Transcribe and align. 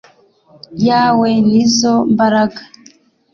yawe 0.87 1.27
nizo 1.47 1.93
mbaraga 2.13 2.61